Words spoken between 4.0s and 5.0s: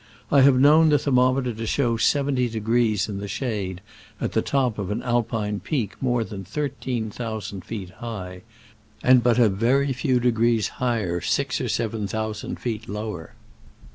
at the top of